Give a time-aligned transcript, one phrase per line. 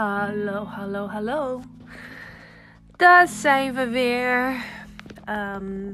[0.00, 1.60] Hallo, hallo, hallo.
[2.96, 4.64] Daar zijn we weer.
[5.24, 5.88] Ehm,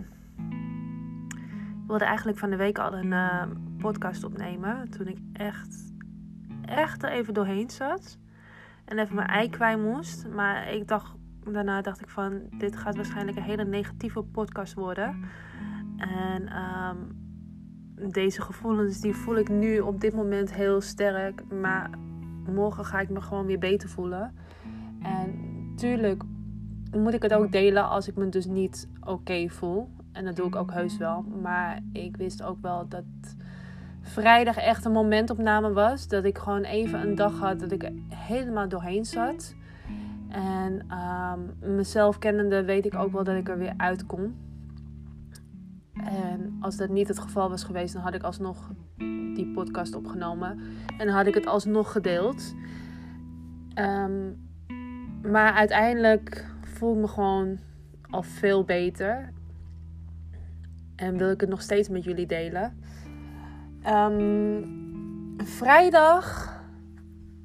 [1.75, 3.42] ik wilde eigenlijk van de week al een uh,
[3.79, 4.91] podcast opnemen.
[4.91, 5.92] Toen ik echt,
[6.64, 8.19] echt er even doorheen zat.
[8.84, 10.29] En even mijn ei kwijt moest.
[10.29, 11.14] Maar ik dacht,
[11.45, 15.25] daarna dacht ik van, dit gaat waarschijnlijk een hele negatieve podcast worden.
[15.96, 17.16] En um,
[18.12, 21.52] deze gevoelens, die voel ik nu op dit moment heel sterk.
[21.52, 21.91] Maar
[22.52, 24.34] morgen ga ik me gewoon weer beter voelen.
[25.02, 25.34] En
[25.77, 26.23] tuurlijk
[26.91, 29.88] moet ik het ook delen als ik me dus niet oké voel.
[30.12, 31.23] En dat doe ik ook heus wel.
[31.42, 33.04] Maar ik wist ook wel dat
[34.01, 36.09] vrijdag echt een momentopname was.
[36.09, 39.54] Dat ik gewoon even een dag had dat ik helemaal doorheen zat.
[40.28, 44.34] En um, mezelf kennende weet ik ook wel dat ik er weer uitkom.
[45.92, 48.70] En als dat niet het geval was geweest, dan had ik alsnog
[49.36, 50.60] die podcast opgenomen.
[50.98, 52.54] En had ik het alsnog gedeeld.
[53.74, 54.30] Ehm,
[55.23, 57.59] maar uiteindelijk voel ik me gewoon
[58.10, 59.32] al veel beter.
[60.96, 62.78] En wil ik het nog steeds met jullie delen.
[63.87, 66.54] Um, vrijdag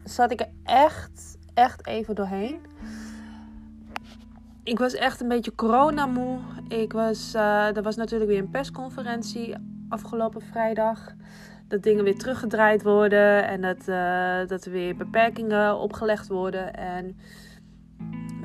[0.04, 2.60] zat ik er echt, echt even doorheen
[4.64, 6.40] ik was echt een beetje coronamoe.
[6.68, 9.56] Ik was, uh, er was natuurlijk weer een persconferentie
[9.90, 11.14] afgelopen vrijdag.
[11.72, 16.74] Dat dingen weer teruggedraaid worden en dat, uh, dat er weer beperkingen opgelegd worden.
[16.74, 17.18] En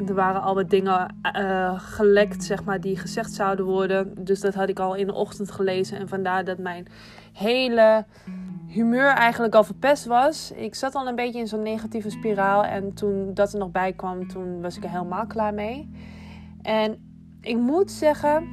[0.06, 4.24] er waren al wat dingen uh, gelekt, zeg maar, die gezegd zouden worden.
[4.24, 5.98] Dus dat had ik al in de ochtend gelezen.
[5.98, 6.86] En vandaar dat mijn
[7.32, 8.04] hele
[8.66, 10.52] humeur eigenlijk al verpest was.
[10.52, 12.64] Ik zat al een beetje in zo'n negatieve spiraal.
[12.64, 15.91] En toen dat er nog bij kwam, toen was ik er helemaal klaar mee.
[16.62, 16.98] En
[17.41, 18.48] ik moet zeggen,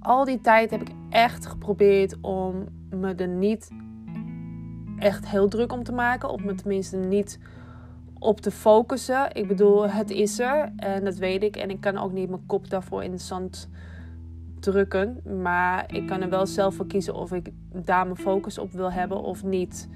[0.00, 3.70] al die tijd heb ik echt geprobeerd om me er niet
[4.98, 6.30] echt heel druk om te maken.
[6.30, 7.38] Of me tenminste niet
[8.18, 9.34] op te focussen.
[9.34, 11.56] Ik bedoel, het is er en dat weet ik.
[11.56, 13.68] En ik kan ook niet mijn kop daarvoor in de zand
[14.60, 15.20] drukken.
[15.42, 18.92] Maar ik kan er wel zelf voor kiezen of ik daar mijn focus op wil
[18.92, 19.88] hebben of niet.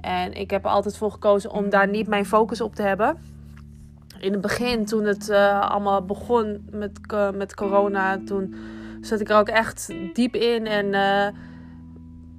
[0.00, 3.16] En ik heb er altijd voor gekozen om daar niet mijn focus op te hebben.
[4.20, 8.54] In het begin, toen het uh, allemaal begon met, uh, met corona, toen
[9.00, 10.66] zat ik er ook echt diep in.
[10.66, 11.26] En uh,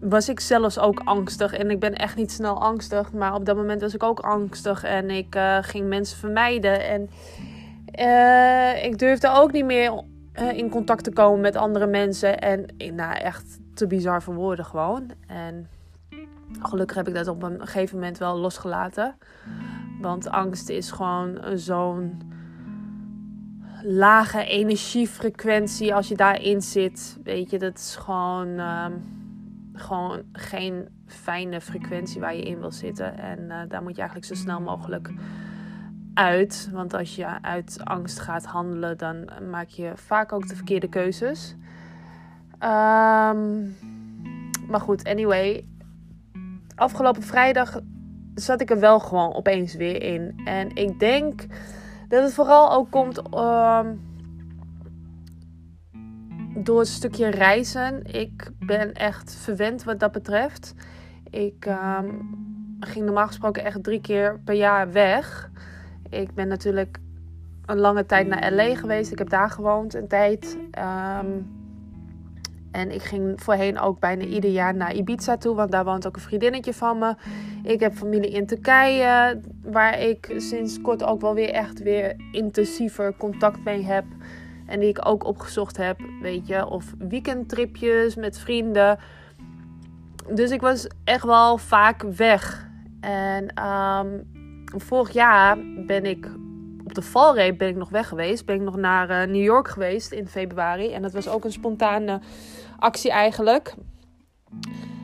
[0.09, 1.53] was ik zelfs ook angstig.
[1.53, 3.12] En ik ben echt niet snel angstig.
[3.12, 4.84] Maar op dat moment was ik ook angstig.
[4.84, 6.88] En ik ging mensen vermijden.
[6.88, 7.09] En
[8.84, 10.03] ik durfde ook niet meer
[10.53, 12.40] in contact te komen met andere mensen.
[12.40, 12.66] En
[12.96, 15.12] nou, echt te bizar voor woorden gewoon.
[15.28, 15.68] En
[16.59, 19.16] gelukkig heb ik dat op een gegeven moment wel losgelaten.
[20.02, 22.31] Want angst is gewoon zo'n
[23.84, 25.96] lage energiefrequentie.
[25.96, 28.85] Als je daarin zit, weet je, dat is gewoon, uh,
[29.73, 33.17] gewoon geen fijne frequentie waar je in wil zitten.
[33.17, 35.13] En uh, daar moet je eigenlijk zo snel mogelijk
[36.13, 36.69] uit.
[36.72, 41.56] Want als je uit angst gaat handelen, dan maak je vaak ook de verkeerde keuzes.
[42.59, 43.75] Um,
[44.67, 45.66] maar goed, anyway.
[46.75, 47.79] Afgelopen vrijdag
[48.35, 50.41] zat ik er wel gewoon opeens weer in.
[50.45, 51.45] En ik denk
[52.07, 54.01] dat het vooral ook komt um,
[56.56, 58.03] door het stukje reizen.
[58.06, 60.74] Ik ben echt verwend wat dat betreft.
[61.30, 62.30] Ik um,
[62.80, 65.50] ging normaal gesproken echt drie keer per jaar weg.
[66.09, 66.97] Ik ben natuurlijk
[67.66, 69.12] een lange tijd naar LA geweest.
[69.12, 70.58] Ik heb daar gewoond een tijd.
[71.19, 71.62] Um,
[72.74, 76.16] en ik ging voorheen ook bijna ieder jaar naar Ibiza toe, want daar woont ook
[76.16, 77.16] een vriendinnetje van me.
[77.64, 83.16] Ik heb familie in Turkije, waar ik sinds kort ook wel weer echt weer intensiever
[83.18, 84.06] contact mee heb.
[84.73, 86.67] En die ik ook opgezocht heb, weet je.
[86.67, 89.00] Of weekendtripjes met vrienden.
[90.29, 92.69] Dus ik was echt wel vaak weg.
[93.00, 94.28] En um,
[94.66, 96.29] vorig jaar ben ik
[96.84, 98.45] op de valreep ben ik nog weg geweest.
[98.45, 100.91] Ben ik nog naar uh, New York geweest in februari.
[100.91, 102.19] En dat was ook een spontane
[102.79, 103.75] actie eigenlijk.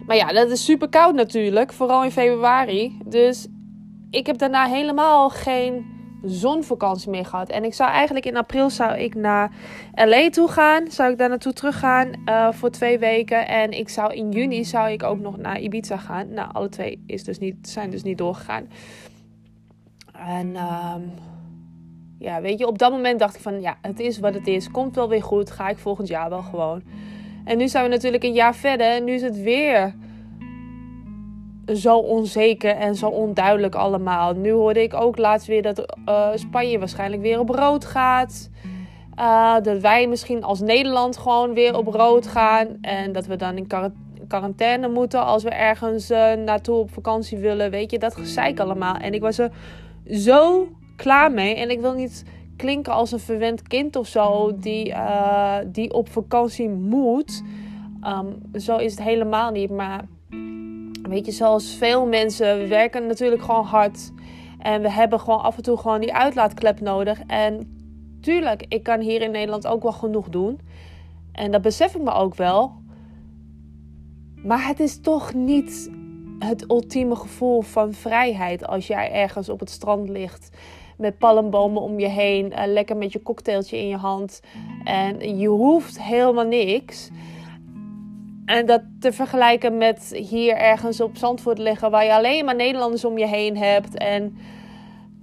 [0.05, 1.73] Maar ja, dat is super koud natuurlijk.
[1.73, 3.01] Vooral in februari.
[3.05, 3.47] Dus
[4.09, 7.49] ik heb daarna helemaal geen zonvakantie meer gehad.
[7.49, 9.51] En ik zou eigenlijk in april zou ik naar
[9.95, 10.91] LA toe gaan.
[10.91, 13.47] Zou ik daar naartoe teruggaan uh, voor twee weken.
[13.47, 16.33] En ik zou in juni zou ik ook nog naar Ibiza gaan.
[16.33, 18.67] Nou, alle twee is dus niet, zijn dus niet doorgegaan.
[20.13, 21.11] En um,
[22.19, 24.71] ja, weet je, op dat moment dacht ik van ja, het is wat het is.
[24.71, 25.51] Komt wel weer goed.
[25.51, 26.83] Ga ik volgend jaar wel gewoon.
[27.45, 28.87] En nu zijn we natuurlijk een jaar verder.
[28.87, 29.93] En nu is het weer
[31.75, 34.33] zo onzeker en zo onduidelijk allemaal.
[34.33, 38.49] Nu hoorde ik ook laatst weer dat uh, Spanje waarschijnlijk weer op rood gaat.
[39.19, 42.67] Uh, dat wij misschien als Nederland gewoon weer op rood gaan.
[42.81, 43.67] En dat we dan in
[44.27, 47.71] quarantaine moeten als we ergens uh, naartoe op vakantie willen.
[47.71, 48.95] Weet je, dat gezeik allemaal.
[48.95, 49.51] En ik was er
[50.11, 51.55] zo klaar mee.
[51.55, 52.23] En ik wil niet
[52.57, 54.93] klinken als een verwend kind of zo die,
[55.65, 57.43] die op vakantie moet.
[58.03, 59.69] Um, zo is het helemaal niet.
[59.69, 60.05] Maar
[61.09, 64.11] weet je, zoals veel mensen, we werken natuurlijk gewoon hard.
[64.59, 67.21] En we hebben gewoon af en toe gewoon die uitlaatklep nodig.
[67.27, 67.77] En
[68.21, 70.59] tuurlijk, ik kan hier in Nederland ook wel genoeg doen.
[71.31, 72.71] En dat besef ik me ook wel.
[74.35, 75.91] Maar het is toch niet
[76.39, 80.49] het ultieme gevoel van vrijheid als jij ergens op het strand ligt
[80.99, 84.41] met palmbomen om je heen, uh, lekker met je cocktailtje in je hand
[84.83, 87.09] en je hoeft helemaal niks.
[88.49, 93.05] En dat te vergelijken met hier ergens op Zandvoort liggen, waar je alleen maar Nederlanders
[93.05, 94.37] om je heen hebt en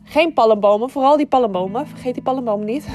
[0.05, 2.88] geen palmbomen, vooral die palmbomen, vergeet die palmbomen niet.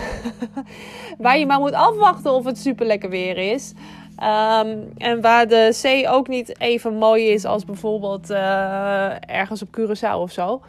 [1.18, 3.74] waar je maar moet afwachten of het super lekker weer is.
[4.16, 9.80] Ehm, en waar de zee ook niet even mooi is als bijvoorbeeld uh, ergens op
[9.80, 10.62] Curaçao of zo.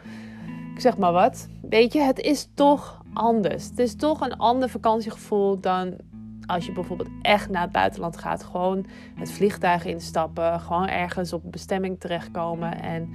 [0.75, 1.47] Ik zeg maar wat.
[1.69, 3.69] Weet je, het is toch anders.
[3.69, 5.97] Het is toch een ander vakantiegevoel dan
[6.45, 8.43] als je bijvoorbeeld echt naar het buitenland gaat.
[8.43, 8.85] Gewoon
[9.15, 10.59] het vliegtuig instappen.
[10.59, 12.81] Gewoon ergens op bestemming terechtkomen.
[12.81, 13.09] En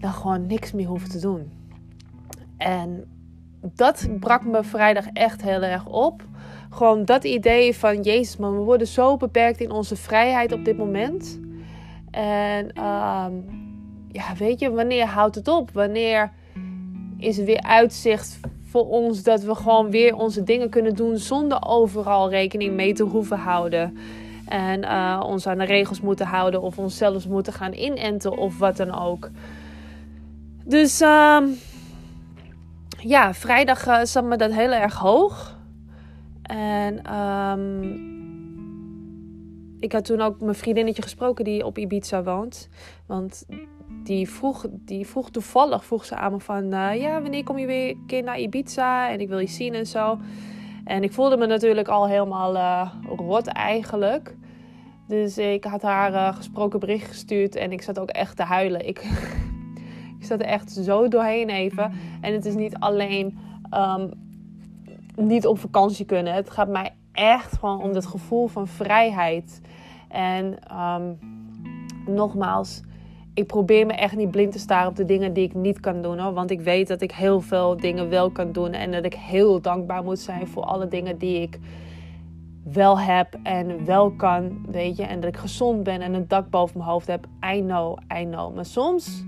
[0.00, 1.52] dan gewoon niks meer hoeven te doen.
[2.56, 3.04] En
[3.60, 6.22] dat brak me vrijdag echt heel erg op
[6.74, 10.76] gewoon dat idee van Jezus, man, we worden zo beperkt in onze vrijheid op dit
[10.76, 11.40] moment.
[12.10, 13.32] En ehm,
[14.08, 15.70] ja, weet je, wanneer houdt het op?
[15.70, 16.32] Wanneer
[17.18, 18.40] is er weer uitzicht
[18.74, 23.02] voor ons dat we gewoon weer onze dingen kunnen doen zonder overal rekening mee te
[23.02, 23.98] hoeven houden?
[24.48, 28.58] En uh, ons aan de regels moeten houden of ons zelfs moeten gaan inenten of
[28.58, 29.30] wat dan ook.
[30.64, 31.42] Dus uh,
[33.00, 35.58] ja, vrijdag uh, zat me dat heel erg hoog.
[36.42, 37.82] En um,
[39.80, 42.68] ik had toen ook mijn vriendinnetje gesproken die op Ibiza woont.
[43.06, 43.46] Want
[44.04, 46.64] die vroeg, die vroeg toevallig vroeg ze aan me van...
[46.64, 49.10] Uh, ja, wanneer kom je weer een keer naar Ibiza?
[49.10, 50.18] En ik wil je zien en zo.
[50.84, 54.36] En ik voelde me natuurlijk al helemaal uh, rot eigenlijk.
[55.08, 57.56] Dus ik had haar uh, gesproken bericht gestuurd.
[57.56, 58.86] En ik zat ook echt te huilen.
[58.88, 58.98] Ik,
[60.18, 61.92] ik zat er echt zo doorheen even.
[62.20, 63.38] En het is niet alleen...
[63.74, 64.10] Um,
[65.16, 66.34] niet op vakantie kunnen.
[66.34, 69.60] Het gaat mij echt gewoon om het gevoel van vrijheid.
[70.08, 71.18] En um,
[72.06, 72.82] nogmaals,
[73.34, 76.02] ik probeer me echt niet blind te staren op de dingen die ik niet kan
[76.02, 76.18] doen.
[76.18, 76.32] Hoor.
[76.32, 78.72] Want ik weet dat ik heel veel dingen wel kan doen.
[78.72, 81.58] En dat ik heel dankbaar moet zijn voor alle dingen die ik
[82.64, 84.66] wel heb en wel kan.
[84.70, 87.26] Weet je, en dat ik gezond ben en een dak boven mijn hoofd heb.
[87.54, 88.54] I know, I know.
[88.54, 89.24] Maar soms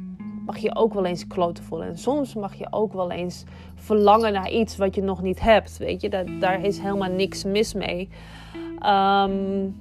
[0.47, 1.89] mag je ook wel eens kloten voelen.
[1.89, 3.45] En soms mag je ook wel eens
[3.75, 5.77] verlangen naar iets wat je nog niet hebt.
[5.79, 8.09] Weet je, dat, daar is helemaal niks mis mee.
[8.75, 9.75] Um,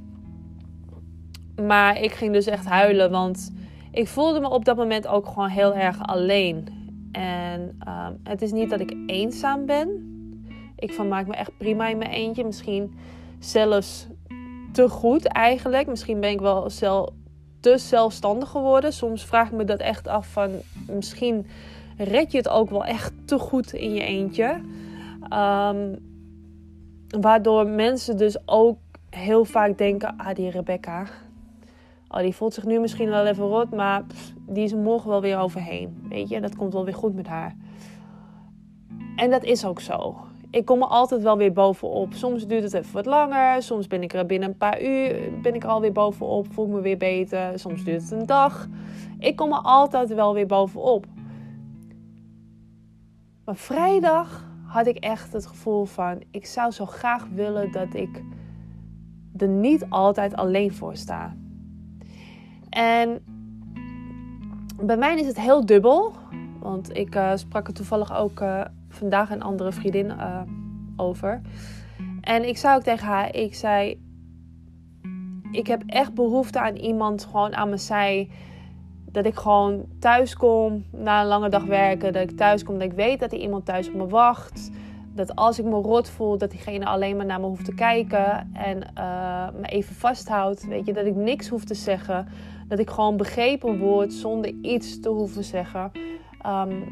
[1.66, 3.54] maar ik ging dus echt huilen, want
[3.96, 6.68] ik voelde me op dat moment ook gewoon heel erg alleen.
[7.12, 9.90] En um, het is niet dat ik eenzaam ben.
[10.76, 12.44] Ik vermaak me echt prima in mijn eentje.
[12.44, 12.98] Misschien
[13.40, 14.08] zelfs
[14.72, 15.88] te goed eigenlijk.
[15.88, 17.10] Misschien ben ik wel zelf
[17.60, 18.94] te zelfstandig geworden.
[18.94, 20.52] Soms vraag ik me dat echt af van
[20.88, 21.48] misschien
[21.98, 24.62] red je het ook wel echt te goed in je eentje.
[25.34, 26.00] Um,
[27.22, 28.78] waardoor mensen dus ook
[29.10, 31.06] heel vaak denken: ah, die Rebecca.
[32.16, 34.04] Oh, die voelt zich nu misschien wel even rot, maar
[34.48, 36.06] die is morgen wel weer overheen.
[36.10, 37.56] Weet je, dat komt wel weer goed met haar.
[39.16, 40.16] En dat is ook zo.
[40.50, 42.14] Ik kom er altijd wel weer bovenop.
[42.14, 43.62] Soms duurt het even wat langer.
[43.62, 46.54] Soms ben ik er binnen een paar uur ben ik er alweer bovenop.
[46.54, 47.60] Voel ik me weer beter.
[47.60, 48.68] Soms duurt het een dag.
[49.20, 51.06] Ik kom er altijd wel weer bovenop.
[53.46, 58.24] Maar vrijdag had ik echt het gevoel van: ik zou zo graag willen dat ik
[59.38, 61.36] er niet altijd alleen voor sta.
[62.76, 63.24] En
[64.82, 66.14] bij mij is het heel dubbel.
[66.60, 70.42] Want ik uh, sprak er toevallig ook uh, vandaag een andere vriendin uh,
[70.96, 71.42] over.
[72.22, 74.04] En ik zei ook tegen haar: ik zei.
[75.52, 78.30] Ik heb echt behoefte aan iemand gewoon aan mijn zij
[79.12, 82.14] dat ik gewoon thuis kom na een lange dag werken.
[82.14, 84.72] Dat ik thuis kom, dat ik weet dat er iemand thuis op me wacht.
[85.14, 88.54] Dat als ik me rot voel, dat diegene alleen maar naar me hoeft te kijken
[88.54, 88.78] en
[89.60, 90.68] me even vasthoudt.
[90.68, 92.28] Weet je, dat ik niks hoef te zeggen.
[92.68, 95.92] Dat ik gewoon begrepen word zonder iets te hoeven zeggen.
[96.46, 96.84] Um,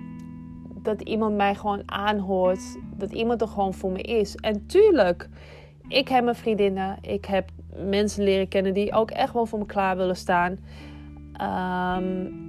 [0.83, 2.77] dat iemand mij gewoon aanhoort.
[2.97, 4.35] Dat iemand er gewoon voor me is.
[4.35, 5.29] En tuurlijk,
[5.87, 6.97] ik heb mijn vriendinnen.
[7.01, 10.59] Ik heb mensen leren kennen die ook echt wel voor me klaar willen staan.
[11.41, 12.41] Um,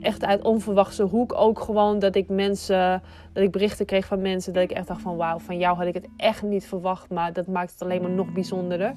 [0.00, 3.02] echt uit onverwachte hoek ook gewoon dat ik mensen,
[3.32, 5.86] dat ik berichten kreeg van mensen dat ik echt dacht van wauw, van jou had
[5.86, 8.94] ik het echt niet verwacht, maar dat maakt het alleen maar nog bijzonderder.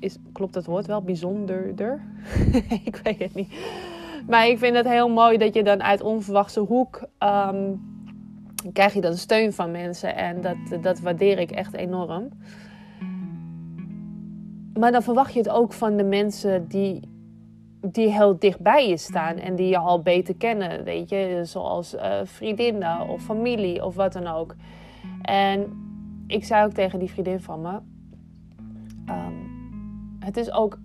[0.00, 1.02] Is, klopt dat woord wel?
[1.02, 2.00] Bijzonderder?
[2.84, 3.52] ik weet het niet.
[4.28, 7.80] Maar ik vind het heel mooi dat je dan uit onverwachte hoek um,
[8.72, 12.28] krijg je dan steun van mensen en dat, dat waardeer ik echt enorm.
[14.78, 17.08] Maar dan verwacht je het ook van de mensen die,
[17.80, 22.20] die heel dichtbij je staan en die je al beter kennen, weet je, zoals uh,
[22.24, 24.54] vriendinnen of familie of wat dan ook.
[25.22, 25.72] En
[26.26, 27.78] ik zei ook tegen die vriendin van me:
[29.06, 29.34] ehm,
[30.20, 30.78] Het is ook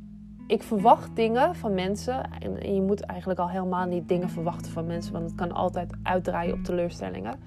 [0.48, 2.24] ik verwacht dingen van mensen.
[2.40, 5.94] En je moet eigenlijk al helemaal niet dingen verwachten van mensen, want het kan altijd
[6.04, 7.40] uitdraaien op teleurstellingen.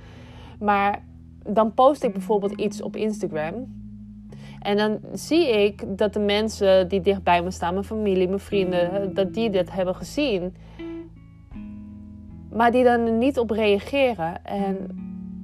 [0.61, 1.02] Maar
[1.42, 3.76] dan post ik bijvoorbeeld iets op Instagram.
[4.61, 8.40] En dan zie ik dat de mensen die dicht bij me staan, mijn familie, mijn
[8.40, 10.57] vrienden, dat die dit hebben gezien.
[12.52, 14.45] Maar die dan niet op reageren.
[14.45, 14.76] En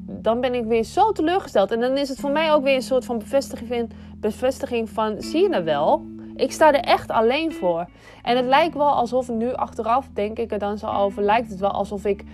[0.06, 1.70] dan ben ik weer zo teleurgesteld.
[1.70, 5.42] En dan is het voor mij ook weer een soort van bevestiging, bevestiging van: zie
[5.42, 6.04] je nou wel?
[6.36, 7.86] Ik sta er echt alleen voor.
[8.22, 11.60] En het lijkt wel alsof nu achteraf, denk ik er dan zo over, lijkt het
[11.60, 12.24] wel alsof ik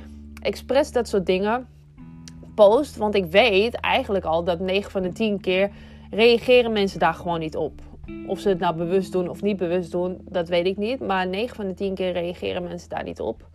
[0.43, 1.69] expres dat soort dingen
[2.55, 2.97] post.
[2.97, 5.71] Want ik weet eigenlijk al dat 9 van de 10 keer
[6.11, 7.81] reageren mensen daar gewoon niet op.
[8.27, 11.01] Of ze het nou bewust doen of niet bewust doen, dat weet ik niet.
[11.01, 13.49] Maar 9 van de 10 keer reageren mensen daar niet op.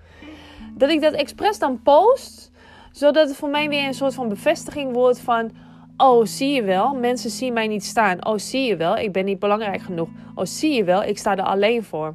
[0.78, 2.52] Dat ik dat expres dan post,
[2.92, 5.52] zodat het voor mij weer een soort van bevestiging wordt van
[5.98, 8.26] Oh, zie je wel, mensen zien mij niet staan.
[8.26, 10.10] Oh, zie je wel, ik ben niet belangrijk genoeg.
[10.36, 12.14] Oh, zie je wel, ik sta er alleen voor.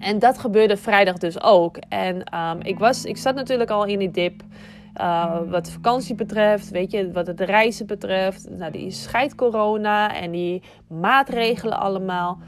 [0.00, 1.76] En dat gebeurde vrijdag dus ook.
[1.88, 4.42] En um, ik, was, ik zat natuurlijk al in die dip.
[5.00, 8.50] Uh, wat vakantie betreft, weet je, wat het reizen betreft.
[8.50, 12.38] Nou, die scheidcorona en die maatregelen allemaal.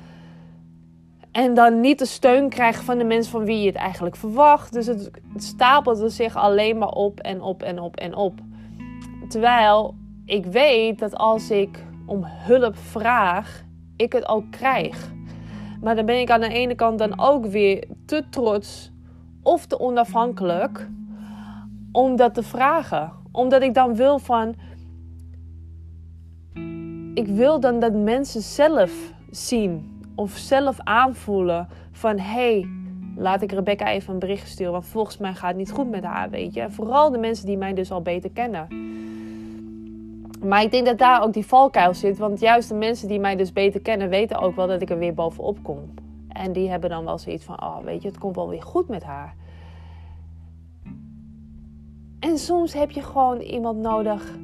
[1.32, 4.72] En dan niet de steun krijgen van de mensen van wie je het eigenlijk verwacht.
[4.72, 8.34] Dus het, het stapelde zich alleen maar op en op en op en op.
[9.28, 9.94] Terwijl
[10.26, 13.64] ik weet dat als ik om hulp vraag,
[13.96, 15.14] ik het ook krijg.
[15.80, 18.92] Maar dan ben ik aan de ene kant dan ook weer te trots
[19.42, 20.88] of te onafhankelijk
[21.92, 23.12] om dat te vragen.
[23.32, 24.54] Omdat ik dan wil van.
[27.14, 32.68] Ik wil dan dat mensen zelf zien of zelf aanvoelen van hé, hey,
[33.16, 34.72] laat ik Rebecca even een bericht sturen.
[34.72, 36.70] Want volgens mij gaat het niet goed met haar, weet je.
[36.70, 38.68] Vooral de mensen die mij dus al beter kennen.
[40.44, 42.18] Maar ik denk dat daar ook die valkuil zit.
[42.18, 44.98] Want juist de mensen die mij dus beter kennen, weten ook wel dat ik er
[44.98, 45.94] weer bovenop kom.
[46.28, 48.88] En die hebben dan wel zoiets van: oh, weet je, het komt wel weer goed
[48.88, 49.34] met haar.
[52.20, 54.36] En soms heb je gewoon iemand nodig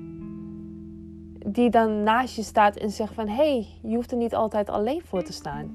[1.47, 3.29] die dan naast je staat en zegt van...
[3.29, 5.71] hé, hey, je hoeft er niet altijd alleen voor te staan.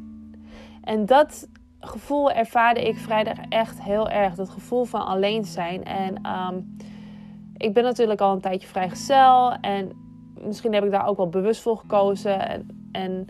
[0.83, 1.47] En dat
[1.79, 4.35] gevoel ervaarde ik vrijdag echt heel erg.
[4.35, 5.83] Dat gevoel van alleen zijn.
[5.83, 6.77] En um,
[7.57, 9.51] ik ben natuurlijk al een tijdje vrijgezel.
[9.51, 9.91] En
[10.41, 12.47] misschien heb ik daar ook wel bewust voor gekozen.
[12.47, 13.27] En, en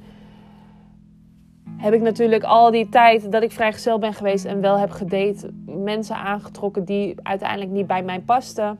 [1.78, 5.54] heb ik natuurlijk al die tijd dat ik vrijgezel ben geweest en wel heb gedate,
[5.66, 8.80] mensen aangetrokken die uiteindelijk niet bij mij pasten.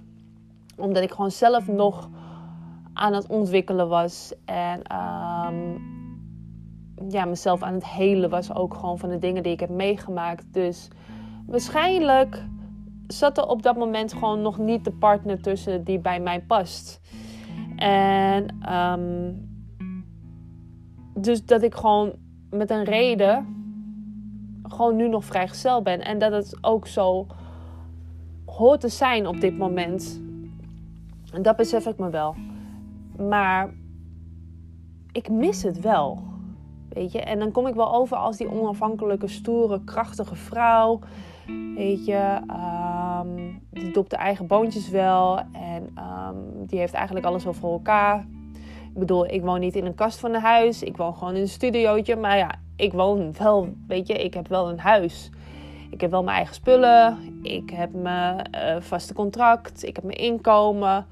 [0.78, 2.10] Omdat ik gewoon zelf nog
[2.94, 4.34] aan het ontwikkelen was.
[4.46, 5.82] En um,
[7.10, 10.54] ja, mezelf aan het helen was ook gewoon van de dingen die ik heb meegemaakt.
[10.54, 10.88] Dus
[11.46, 12.44] waarschijnlijk
[13.08, 17.02] zat er op dat moment gewoon nog niet de partner tussen die bij mij past.
[17.78, 19.46] En um,
[21.16, 22.14] dus dat ik gewoon
[22.50, 23.56] met een reden
[24.64, 26.02] gewoon nu nog vrijgezel ben.
[26.02, 27.28] En dat het ook zo
[28.46, 30.22] hoort te zijn op dit moment.
[31.34, 32.36] En dat besef ik me wel.
[33.30, 33.74] Maar
[35.12, 36.24] ik mis het wel.
[36.90, 41.00] Weet je, en dan kom ik wel over als die onafhankelijke, stoere, krachtige vrouw.
[41.76, 42.40] Weet je,
[43.28, 45.40] um, die dopt de eigen boontjes wel.
[45.52, 48.26] En um, die heeft eigenlijk alles wel voor elkaar.
[48.94, 50.84] Ik bedoel, ik woon niet in een kast van een huis.
[50.84, 52.16] Ik woon gewoon in een studiootje.
[52.16, 55.30] Maar ja, ik woon wel, weet je, ik heb wel een huis.
[55.90, 57.18] Ik heb wel mijn eigen spullen.
[57.44, 59.84] Ik heb mijn uh, vaste contract.
[59.86, 61.06] Ik heb mijn inkomen.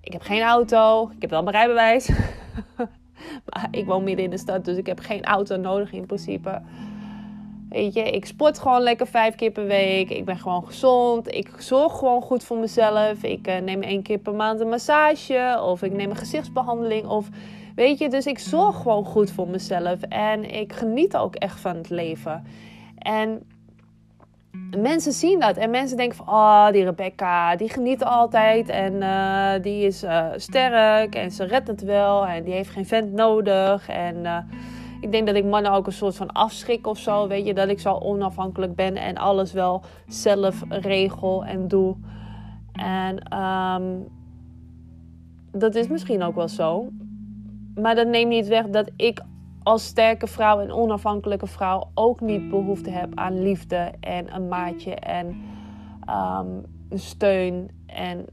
[0.00, 1.10] Ik heb geen auto.
[1.14, 2.10] Ik heb wel mijn rijbewijs.
[3.46, 6.62] maar ik woon midden in de stad, dus ik heb geen auto nodig in principe.
[7.76, 10.10] Weet je, ik sport gewoon lekker vijf keer per week.
[10.10, 11.34] Ik ben gewoon gezond.
[11.34, 13.22] Ik zorg gewoon goed voor mezelf.
[13.22, 15.60] Ik uh, neem één keer per maand een massage.
[15.62, 17.06] Of ik neem een gezichtsbehandeling.
[17.06, 17.28] Of
[17.74, 20.00] weet je, dus ik zorg gewoon goed voor mezelf.
[20.02, 22.44] En ik geniet ook echt van het leven.
[22.98, 23.42] En
[24.78, 25.56] mensen zien dat.
[25.56, 28.68] En mensen denken van, oh, die Rebecca, die geniet altijd.
[28.68, 31.14] En uh, die is uh, sterk.
[31.14, 32.26] En ze redt het wel.
[32.26, 33.88] En die heeft geen vent nodig.
[33.88, 34.26] En
[35.00, 37.28] ik denk dat ik mannen ook een soort van afschrik of zo.
[37.28, 41.96] Weet je, dat ik zo onafhankelijk ben en alles wel zelf regel en doe.
[42.72, 44.08] En um,
[45.50, 46.88] dat is misschien ook wel zo.
[47.74, 49.22] Maar dat neemt niet weg dat ik
[49.62, 54.94] als sterke vrouw en onafhankelijke vrouw ook niet behoefte heb aan liefde en een maatje
[54.94, 55.36] en
[56.08, 58.24] um, steun en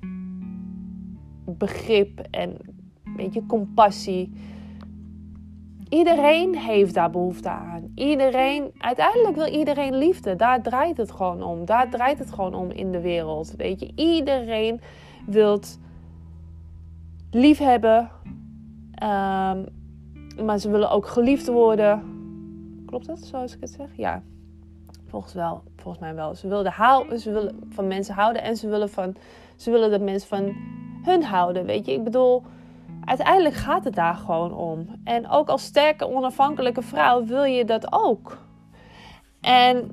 [1.46, 2.58] begrip en
[3.16, 4.34] weet je, compassie.
[5.94, 7.92] Iedereen heeft daar behoefte aan.
[7.96, 10.36] Iedereen, uiteindelijk wil iedereen liefde.
[10.36, 11.66] Daar draait het gewoon om.
[11.66, 13.54] Daar draait het gewoon om in de wereld.
[13.58, 14.82] Weet je, iedereen
[15.26, 15.60] wil
[17.32, 18.10] lief hebben.
[19.04, 19.66] Um,
[20.46, 22.04] maar ze willen ook geliefd worden.
[22.86, 23.88] Klopt dat zoals ik het zeg?
[23.96, 24.22] Ja,
[25.08, 26.36] volgens, wel, volgens mij wel.
[26.36, 29.16] Ze willen, houden, ze willen van mensen houden en ze willen, van,
[29.56, 30.54] ze willen dat mensen van
[31.04, 31.66] hun houden.
[31.66, 32.44] Weet je, ik bedoel,
[33.06, 34.88] uiteindelijk gaat het daar gewoon om.
[35.04, 38.38] En ook als sterke, onafhankelijke vrouw wil je dat ook.
[39.42, 39.92] En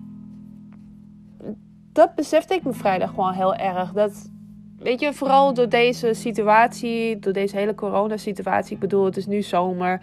[1.92, 3.92] dat besefte ik me vrijdag gewoon heel erg.
[3.92, 4.30] Dat,
[4.78, 8.74] weet je, vooral door deze situatie, door deze hele coronasituatie.
[8.74, 9.94] Ik bedoel, het is nu zomer.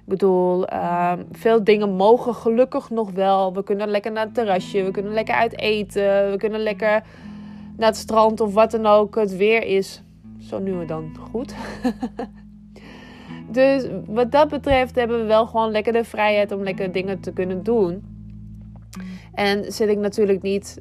[0.00, 3.54] Ik bedoel, ehm, veel dingen mogen gelukkig nog wel.
[3.54, 7.02] We kunnen lekker naar het terrasje, we kunnen lekker uit eten, we kunnen lekker
[7.76, 10.02] naar het strand of wat dan ook het weer is.
[10.38, 11.54] Zo nu en dan goed.
[13.50, 17.32] dus wat dat betreft hebben we wel gewoon lekker de vrijheid om lekker dingen te
[17.32, 18.02] kunnen doen.
[19.34, 20.80] En zit ik natuurlijk niet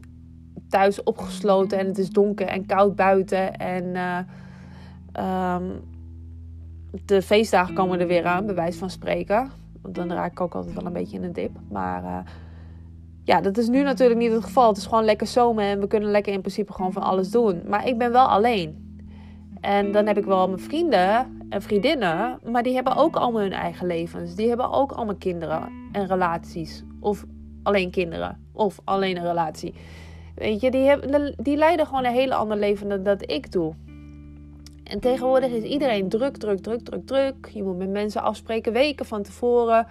[0.70, 3.84] thuis opgesloten en het is donker en koud buiten en
[5.16, 5.58] uh,
[7.06, 9.52] de feestdagen komen er weer aan, bij wijze van spreken.
[9.82, 11.52] Want dan raak ik ook altijd wel een beetje in een dip.
[11.70, 12.18] Maar uh,
[13.24, 14.68] ja, dat is nu natuurlijk niet het geval.
[14.68, 17.62] Het is gewoon lekker zomer en we kunnen lekker in principe gewoon van alles doen.
[17.68, 18.88] Maar ik ben wel alleen.
[19.62, 23.54] En dan heb ik wel mijn vrienden en vriendinnen, maar die hebben ook allemaal hun
[23.54, 24.36] eigen levens.
[24.36, 26.84] Die hebben ook allemaal kinderen en relaties.
[27.00, 27.26] Of
[27.64, 28.38] alleen kinderen.
[28.54, 29.74] Of alleen een relatie.
[30.36, 33.74] Weet je, die, hebben, die leiden gewoon een hele ander leven dan dat ik doe.
[34.84, 37.50] En tegenwoordig is iedereen druk, druk, druk, druk, druk.
[37.54, 39.88] Je moet met mensen afspreken weken van tevoren.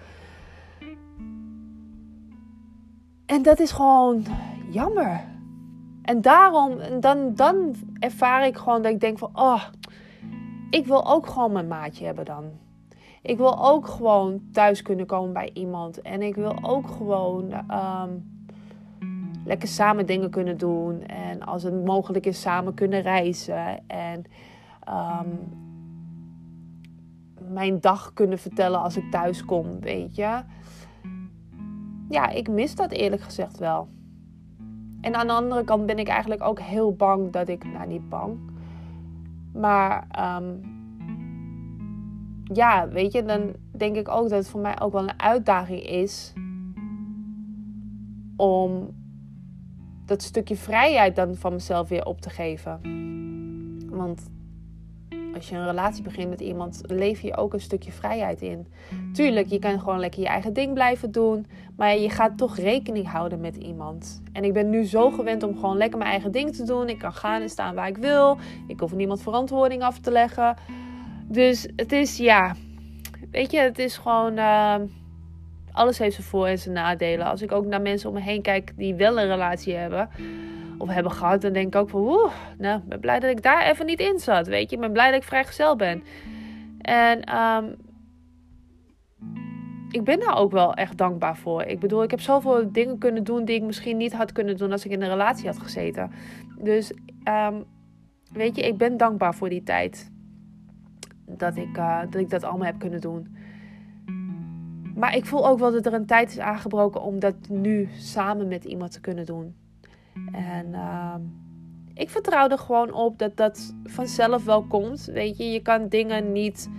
[3.25, 4.25] En dat is gewoon
[4.69, 5.21] jammer.
[6.01, 9.63] En daarom, dan, dan ervaar ik gewoon dat ik denk van, oh,
[10.69, 12.43] ik wil ook gewoon mijn maatje hebben dan.
[13.21, 16.01] Ik wil ook gewoon thuis kunnen komen bij iemand.
[16.01, 18.09] En ik wil ook gewoon ehm,
[19.45, 21.01] lekker samen dingen kunnen doen.
[21.05, 23.87] En als het mogelijk is, samen kunnen reizen.
[23.87, 24.23] En
[24.89, 25.57] um,
[27.49, 30.41] mijn dag kunnen vertellen als ik thuis kom, weet je.
[32.09, 33.87] Ja, ik mis dat eerlijk gezegd wel.
[35.01, 38.09] En aan de andere kant ben ik eigenlijk ook heel bang dat ik, nou niet
[38.09, 38.37] bang,
[39.59, 40.07] maar
[40.41, 40.61] um,
[42.43, 45.81] ja, weet je, dan denk ik ook dat het voor mij ook wel een uitdaging
[45.81, 46.33] is
[48.35, 48.97] om
[50.05, 52.79] dat stukje vrijheid dan van mezelf weer op te geven.
[53.89, 54.29] Want
[55.35, 58.67] als je een relatie begint met iemand, leef je ook een stukje vrijheid in.
[59.13, 63.07] Tuurlijk, je kan gewoon lekker je eigen ding blijven doen, maar je gaat toch rekening
[63.07, 64.21] houden met iemand.
[64.33, 66.89] En ik ben nu zo gewend om gewoon lekker mijn eigen ding te doen.
[66.89, 68.37] Ik kan gaan en staan waar ik wil.
[68.67, 70.55] Ik hoef niemand verantwoording af te leggen.
[71.27, 72.55] Dus het is, ja,
[73.31, 74.37] weet je, het is gewoon.
[74.37, 74.75] Uh,
[75.71, 77.25] alles heeft zijn voor- en zijn nadelen.
[77.25, 80.09] Als ik ook naar mensen om me heen kijk die wel een relatie hebben
[80.79, 83.65] of hebben gehad, dan denk ik ook van, oeh, nou, ben blij dat ik daar
[83.65, 84.75] even niet in zat, weet je.
[84.75, 86.03] Ik ben blij dat ik vrijgezel ben.
[86.81, 87.75] En um,
[89.89, 91.63] ik ben daar ook wel echt dankbaar voor.
[91.63, 94.71] Ik bedoel, ik heb zoveel dingen kunnen doen die ik misschien niet had kunnen doen
[94.71, 96.11] als ik in een relatie had gezeten.
[96.57, 97.63] Dus, um,
[98.31, 100.11] weet je, ik ben dankbaar voor die tijd.
[101.25, 103.35] Dat ik, uh, dat ik dat allemaal heb kunnen doen.
[104.95, 108.47] Maar ik voel ook wel dat er een tijd is aangebroken om dat nu samen
[108.47, 109.55] met iemand te kunnen doen.
[110.31, 111.15] En uh,
[111.93, 115.05] ik vertrouw er gewoon op dat dat vanzelf wel komt.
[115.05, 116.69] Weet je, je kan dingen niet.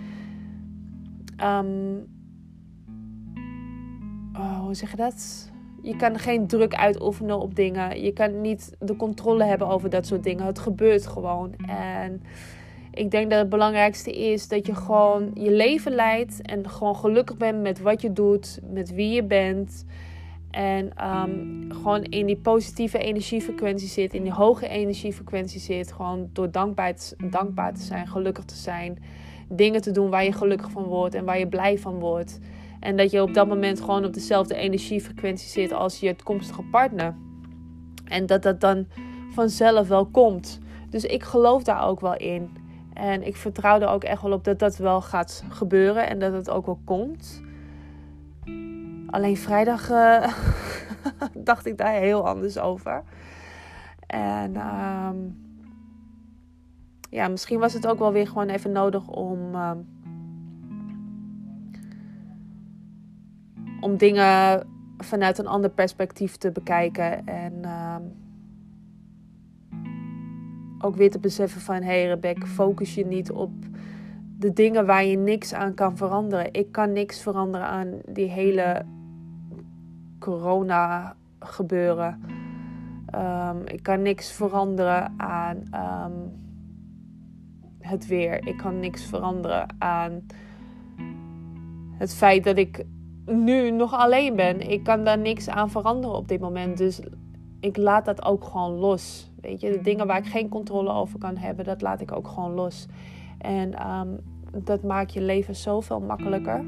[1.43, 2.07] Um,
[4.33, 5.49] oh, hoe zeg je dat?
[5.81, 8.03] Je kan geen druk uitoefenen op dingen.
[8.03, 10.45] Je kan niet de controle hebben over dat soort dingen.
[10.45, 11.53] Het gebeurt gewoon.
[11.67, 12.21] En
[12.91, 16.41] ik denk dat het belangrijkste is dat je gewoon je leven leidt.
[16.41, 19.85] En gewoon gelukkig bent met wat je doet, met wie je bent.
[20.51, 25.91] En um, gewoon in die positieve energiefrequentie zit, in die hoge energiefrequentie zit.
[25.91, 29.03] Gewoon door dankbaar te, dankbaar te zijn, gelukkig te zijn.
[29.49, 32.39] Dingen te doen waar je gelukkig van wordt en waar je blij van wordt.
[32.79, 37.15] En dat je op dat moment gewoon op dezelfde energiefrequentie zit als je toekomstige partner.
[38.05, 38.87] En dat dat dan
[39.33, 40.59] vanzelf wel komt.
[40.89, 42.49] Dus ik geloof daar ook wel in.
[42.93, 46.33] En ik vertrouw er ook echt wel op dat dat wel gaat gebeuren en dat
[46.33, 47.41] het ook wel komt.
[49.11, 50.33] Alleen vrijdag uh,
[51.49, 53.03] dacht ik daar heel anders over.
[54.07, 55.49] En um,
[57.09, 59.55] ja, misschien was het ook wel weer gewoon even nodig om.
[59.55, 59.99] Um,
[63.81, 67.25] om dingen vanuit een ander perspectief te bekijken.
[67.25, 68.13] En um,
[70.79, 71.75] ook weer te beseffen van...
[71.75, 73.51] Hé hey Rebecca, focus je niet op
[74.37, 76.53] de dingen waar je niks aan kan veranderen.
[76.53, 78.85] Ik kan niks veranderen aan die hele
[80.21, 82.21] corona gebeuren.
[83.05, 86.11] Ehm, ik kan niks veranderen aan ehm,
[87.79, 88.47] het weer.
[88.47, 90.25] Ik kan niks veranderen aan
[91.97, 92.85] het feit dat ik
[93.25, 94.69] nu nog alleen ben.
[94.69, 96.77] Ik kan daar niks aan veranderen op dit moment.
[96.77, 97.01] Dus
[97.59, 99.31] ik laat dat ook gewoon los.
[99.41, 102.27] Weet je, de dingen waar ik geen controle over kan hebben, dat laat ik ook
[102.27, 102.87] gewoon los.
[103.37, 104.09] En ehm,
[104.63, 106.65] dat maakt je leven zoveel makkelijker.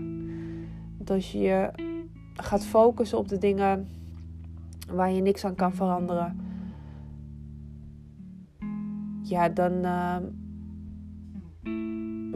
[0.98, 1.72] Dat je
[2.34, 3.88] gaat focussen op de dingen
[4.88, 6.40] waar je niks aan kan veranderen.
[9.22, 10.18] Ja, dan uh,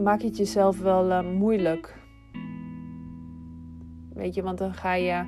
[0.04, 1.96] maak je het jezelf wel uh, moeilijk.
[4.14, 5.24] Weet je, want dan ga je.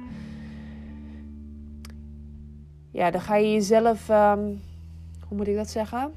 [2.91, 4.09] Ja, dan ga je jezelf.
[4.09, 4.61] Um,
[5.31, 6.13] hoe moet ik dat zeggen?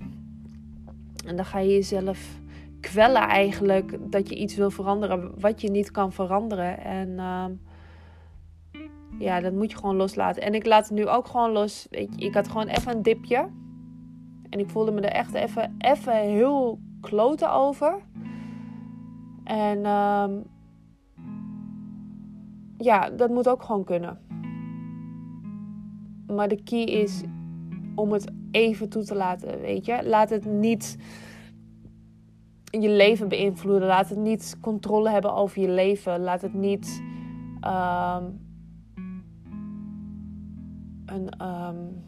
[1.25, 2.39] En dan ga je jezelf
[2.79, 6.79] kwellen eigenlijk dat je iets wil veranderen wat je niet kan veranderen.
[6.79, 7.45] En uh,
[9.23, 10.43] ja, dat moet je gewoon loslaten.
[10.43, 11.87] En ik laat het nu ook gewoon los.
[11.89, 13.49] Je, ik had gewoon even een dipje.
[14.49, 18.01] En ik voelde me er echt even, even heel kloten over.
[19.43, 20.43] En um,
[22.77, 24.19] ja, dat moet ook gewoon kunnen.
[26.27, 27.23] Maar de key is
[27.95, 29.99] om het even toe te laten, weet je.
[30.03, 30.97] Laat het niet
[32.63, 33.87] je leven beïnvloeden.
[33.87, 36.19] Laat het niet controle hebben over je leven.
[36.19, 37.03] Laat het niet
[37.61, 38.42] um,
[41.13, 42.03] een, um,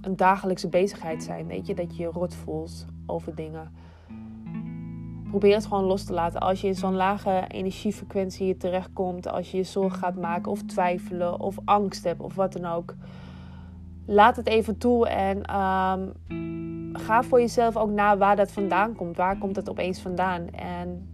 [0.00, 1.46] een dagelijkse bezigheid zijn.
[1.46, 3.70] Weet je, dat je je rot voelt over dingen.
[5.28, 6.40] Probeer het gewoon los te laten.
[6.40, 11.40] Als je in zo'n lage energiefrequentie terechtkomt, als je je zorgen gaat maken of twijfelen
[11.40, 12.94] of angst hebt of wat dan ook.
[14.06, 16.12] Laat het even toe en um,
[16.92, 19.16] ga voor jezelf ook na waar dat vandaan komt.
[19.16, 20.48] Waar komt het opeens vandaan?
[20.50, 21.08] En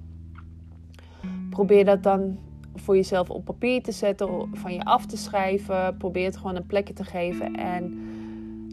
[1.51, 2.39] probeer dat dan
[2.75, 5.97] voor jezelf op papier te zetten, van je af te schrijven.
[5.97, 7.99] Probeer het gewoon een plekje te geven en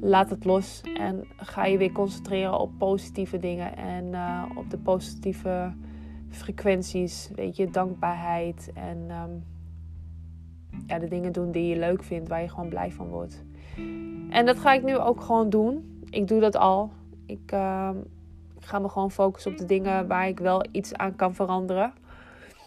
[0.01, 0.81] laat het los.
[0.97, 5.73] En ga je weer concentreren op positieve dingen en uh, op de positieve
[6.29, 7.29] frequenties.
[7.35, 9.43] Weet je, dankbaarheid en um,
[10.88, 13.43] ja, de dingen doen die je leuk vindt, waar je gewoon blij van wordt.
[14.29, 16.01] En dat ga ik nu ook gewoon doen.
[16.09, 16.91] Ik doe dat al.
[17.25, 17.89] Ik, uh,
[18.57, 21.93] ik ga me gewoon focussen op de dingen waar ik wel iets aan kan veranderen.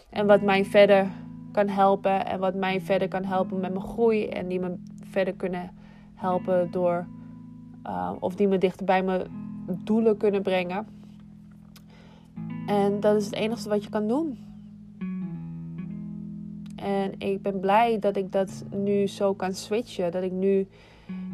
[0.09, 1.07] En wat mij verder
[1.53, 2.25] kan helpen.
[2.25, 4.27] En wat mij verder kan helpen met mijn groei.
[4.27, 4.75] En die me
[5.09, 5.71] verder kunnen
[6.13, 7.07] helpen door.
[7.87, 9.27] Uh, of die me dichter bij mijn
[9.83, 10.87] doelen kunnen brengen.
[12.65, 14.37] En dat is het enige wat je kan doen.
[16.75, 20.11] En ik ben blij dat ik dat nu zo kan switchen.
[20.11, 20.67] Dat ik nu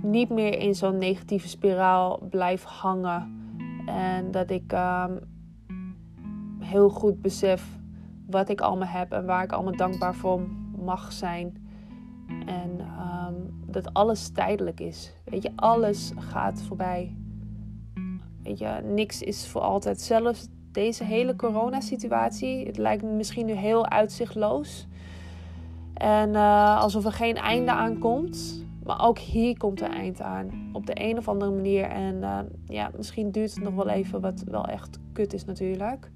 [0.02, 3.38] niet meer in zo'n negatieve spiraal blijf hangen.
[3.86, 5.20] En dat ik um,
[6.60, 7.79] heel goed besef
[8.30, 10.42] wat ik allemaal heb en waar ik allemaal dankbaar voor
[10.86, 11.68] mag zijn.
[12.46, 15.14] En um, dat alles tijdelijk is.
[15.26, 17.16] Weet je, alles gaat voorbij.
[18.44, 20.02] Weet je, niks is voor altijd.
[20.02, 24.88] Zelfs deze hele coronasituatie, het lijkt me misschien nu heel uitzichtloos.
[25.94, 28.68] En uh, alsof er geen einde aankomt.
[28.84, 30.70] Maar ook hier komt er eind aan.
[30.74, 31.84] Op de een of andere manier.
[31.84, 36.12] En uh, ja, misschien duurt het nog wel even, wat wel echt kut is natuurlijk.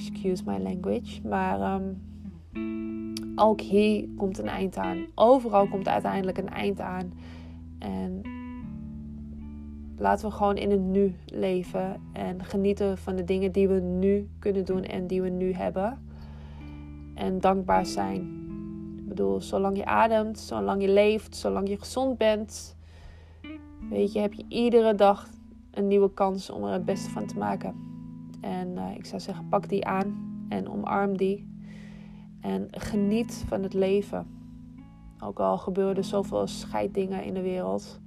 [0.00, 1.28] Excuse my language.
[1.28, 2.00] Maar um,
[3.34, 5.06] ook hier komt een eind aan.
[5.14, 7.12] Overal komt uiteindelijk een eind aan.
[7.78, 8.22] En
[9.96, 12.00] laten we gewoon in het nu leven.
[12.12, 15.98] En genieten van de dingen die we nu kunnen doen en die we nu hebben.
[17.14, 18.38] En dankbaar zijn
[19.10, 22.76] bedoel, zolang je ademt, zolang je leeft, zolang je gezond bent,
[23.88, 25.28] weet je, heb je iedere dag
[25.70, 27.74] een nieuwe kans om er het beste van te maken.
[28.40, 31.48] En uh, ik zou zeggen, pak die aan en omarm die.
[32.40, 34.26] En geniet van het leven.
[35.20, 38.00] Ook al gebeuren er zoveel scheiddingen in de wereld.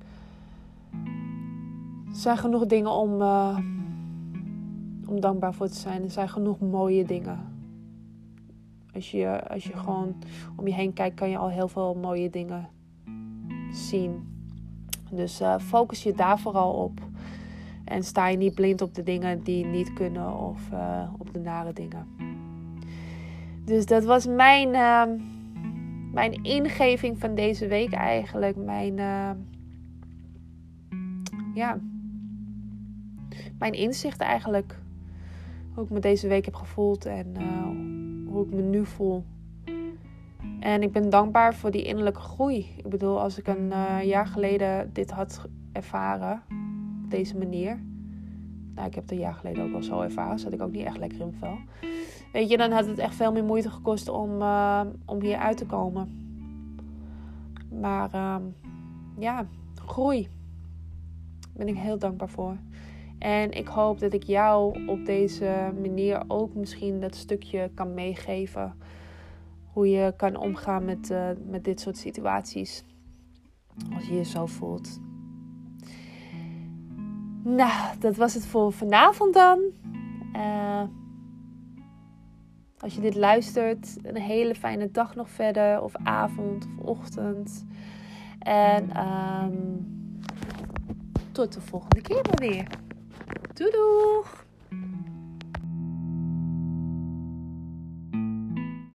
[2.07, 3.57] Er zijn genoeg dingen om, uh,
[5.07, 6.03] om dankbaar voor te zijn.
[6.03, 7.39] Er zijn genoeg mooie dingen.
[8.93, 10.15] Als je, als je gewoon
[10.55, 12.69] om je heen kijkt, kan je al heel veel mooie dingen
[13.71, 14.31] zien.
[15.11, 16.99] Dus uh, focus je daar vooral op.
[17.93, 21.39] En sta je niet blind op de dingen die niet kunnen of uh, op de
[21.39, 22.07] nare dingen.
[23.65, 25.03] Dus dat was mijn, uh,
[26.11, 28.55] mijn ingeving van deze week eigenlijk.
[28.55, 28.95] Mijn,
[31.53, 31.79] ja,
[33.59, 34.79] mijn inzicht eigenlijk.
[35.73, 37.35] Hoe ik me deze week heb gevoeld en
[38.27, 39.23] hoe ik me nu voel.
[40.59, 42.73] En ik ben dankbaar voor die innerlijke groei.
[42.77, 46.41] Ik bedoel, als ik een uh, jaar geleden dit had ervaren,
[47.13, 47.81] deze manier.
[48.75, 50.39] Nou, ik heb het een jaar geleden ook wel zo ervaren.
[50.39, 51.89] Zat ik ook niet echt lekker in mijn vel.
[52.33, 55.57] Weet je, dan had het echt veel meer moeite gekost om, uh, om hier uit
[55.57, 56.09] te komen.
[57.79, 58.35] Maar uh,
[59.17, 60.27] ja, groei.
[61.39, 62.57] Daar ben ik heel dankbaar voor.
[63.19, 68.75] En ik hoop dat ik jou op deze manier ook misschien dat stukje kan meegeven.
[69.71, 72.85] Hoe je kan omgaan met, uh, met dit soort situaties.
[73.95, 74.99] Als je je zo voelt.
[77.43, 79.59] Nou, dat was het voor vanavond dan.
[80.35, 80.83] Uh,
[82.77, 87.65] als je dit luistert, een hele fijne dag nog verder, of avond of ochtend.
[88.39, 89.07] En
[89.43, 89.91] um,
[91.31, 92.67] tot de volgende keer maar weer.
[93.53, 94.42] Doei doeg!